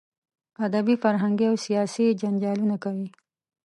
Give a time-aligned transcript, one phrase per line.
[0.65, 3.07] ادبي، فرهنګي او سیاسي جنجالونه کوي.